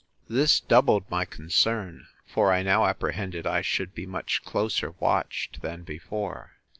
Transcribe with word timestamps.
This 0.27 0.59
doubled 0.59 1.07
my 1.11 1.25
concern; 1.25 2.07
for 2.25 2.51
I 2.51 2.63
now 2.63 2.87
apprehended 2.87 3.45
I 3.45 3.61
should 3.61 3.93
be 3.93 4.07
much 4.07 4.41
closer 4.43 4.95
watched 4.99 5.61
than 5.61 5.83
before. 5.83 6.53